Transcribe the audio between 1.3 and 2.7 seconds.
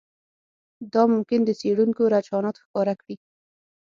د څېړونکو رجحانات